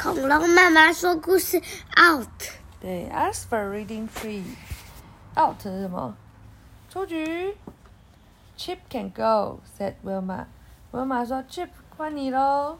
[0.00, 1.60] 恐龙妈妈说故事
[1.96, 2.28] out。
[2.80, 6.14] 对，ask for reading free。out 是什么？
[6.88, 7.56] 出局。
[8.56, 10.46] Chip can go, said Wilma.
[10.92, 12.78] Wilma 说：“Chip，换你喽。”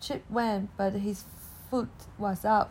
[0.00, 1.22] Chip went, but his
[1.70, 2.68] foot was out.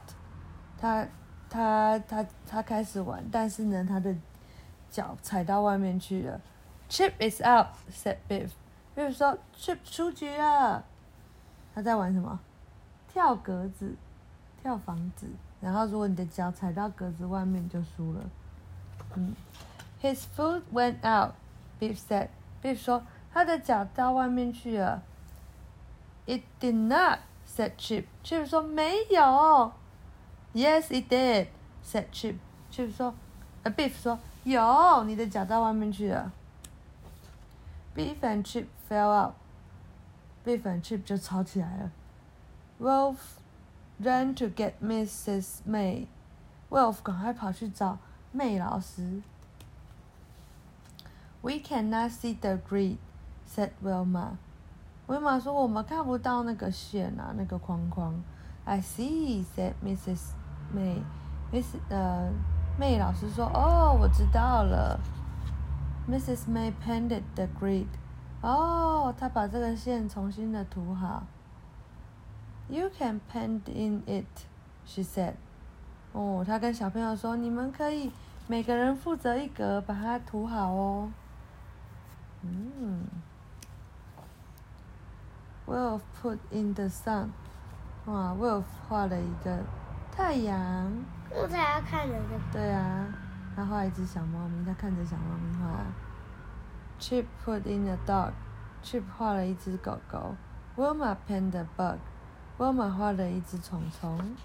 [0.80, 1.08] 他
[1.50, 4.16] 他他他开始玩，但是呢，他的
[4.90, 6.42] 脚踩到外面去了。
[6.90, 8.50] Chip is out, said Biff.
[8.96, 10.84] Biff 说：“Chip 出局了。”
[11.77, 12.41] 他在玩什么？
[13.07, 13.95] 跳格子，
[14.63, 15.29] 跳房子。
[15.61, 18.21] 然后如果你的脚踩到格子外面，你就输了。
[19.15, 19.35] 嗯。
[20.01, 21.35] His foot went out.
[21.79, 22.29] Biff said.
[22.63, 25.03] Biff 说他的脚到外面去了。
[26.27, 28.05] It did not, said Chip.
[28.25, 29.73] Chip 说没有。
[30.55, 31.49] Yes, it did,
[31.85, 32.37] said Chip.
[32.73, 33.13] Chip 说，
[33.65, 36.33] 呃，Biff 说有，你的脚到外面去了。
[37.95, 39.35] Biff and Chip fell out.
[40.47, 41.91] Biff and Chip 就吵起来了。
[42.81, 43.17] Wolf
[44.01, 45.59] ran to get Mrs.
[45.69, 46.07] May.
[46.71, 47.99] Wolf 赶快跑去找
[48.33, 49.23] May 老师。
[51.43, 52.99] We cannot see the grid,
[53.49, 54.37] said Wilma.
[55.09, 58.15] Wilma 说我们看不到那个线啊，那个框框。
[58.65, 60.31] I see, said Mrs.
[60.75, 61.03] May.
[61.53, 62.33] Miss 呃
[62.79, 64.99] ，May 老师说，哦，我知道了。
[66.09, 66.49] Mrs.
[66.49, 67.87] May painted the grid.
[68.47, 71.25] 哦，他把这个线重新的涂好。
[72.69, 74.47] You can paint in it,
[74.85, 75.35] she said.
[76.13, 78.13] 哦，他跟小朋友说，你们可以
[78.47, 81.11] 每个人负责一格，把它涂好哦。
[82.43, 83.09] 嗯
[85.67, 87.31] ，Wolf put in the sun。
[88.05, 89.59] 哇，Wolf 画了一个
[90.13, 90.93] 太阳。
[91.35, 92.41] 我才要看着这个。
[92.53, 93.09] 对啊，
[93.57, 95.81] 他画一只小猫咪，他看着小猫咪画。
[96.99, 98.33] Chip put in a dog。
[98.83, 100.35] Chip 画了一只狗狗。
[100.77, 101.99] Wilma painted a bug。
[102.59, 104.37] Wilma 画了一只虫虫。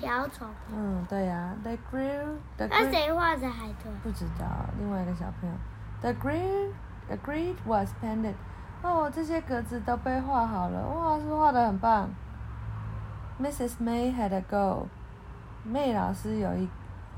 [0.00, 0.48] 瓢虫。
[0.72, 1.54] 嗯，对呀。
[1.64, 2.36] They grew。
[2.56, 3.92] 那谁画的海豚？
[4.02, 4.46] 不知道，
[4.78, 5.54] 另外一个小朋友。
[6.00, 6.72] The grid,
[7.08, 8.34] the grid was painted.
[8.82, 12.10] 哦，这些格子都被画好了，哇，是不是画的很棒
[13.40, 13.76] ？Mrs.
[13.82, 14.88] May had a go.
[15.66, 16.68] May 老师有一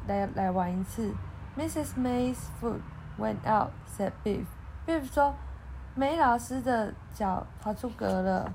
[0.07, 1.13] 来来玩一次。
[1.57, 1.95] Mrs.
[1.99, 2.81] May's foot
[3.19, 4.47] went out, said Biff.
[4.87, 5.35] Biff 说，
[5.95, 8.53] 梅老师的脚跑出格了。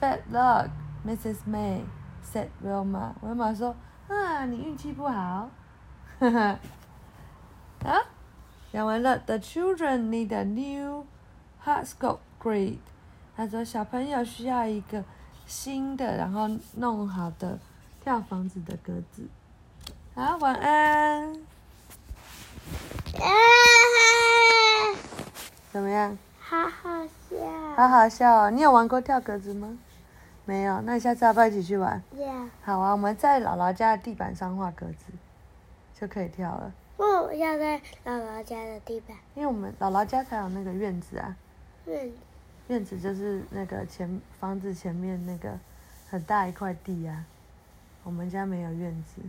[0.00, 0.70] Bad luck,
[1.06, 1.38] Mrs.
[1.48, 1.82] May,
[2.22, 3.14] said Wilma.
[3.22, 3.74] Wilma 说，
[4.08, 5.50] 啊，你运气不好。
[6.18, 6.58] 哈哈，
[7.84, 8.00] 啊？
[8.72, 11.06] 讲完了，The children need a new
[11.64, 12.78] hardscope grid。
[13.36, 15.04] 他说小朋友需要一个
[15.46, 17.58] 新的，然后弄好的
[18.02, 19.28] 跳房子的格子。
[20.14, 21.34] 好，晚安。
[25.76, 26.16] 怎么样？
[26.38, 27.36] 好好笑。
[27.76, 28.50] 好好笑哦！
[28.50, 29.76] 你有玩过跳格子吗？
[30.46, 32.02] 没有，那下次要不要一起去玩？
[32.62, 35.12] 好啊，我们在姥姥家的地板上画格子，
[35.94, 36.72] 就可以跳了。
[36.96, 41.36] 我要在姥姥家的地板，因为我们姥姥家才有那个院子啊。
[41.84, 42.10] 院
[42.68, 45.58] 院子就是那个前房子前面那个
[46.08, 47.22] 很大一块地啊，
[48.02, 49.20] 我们家没有院子。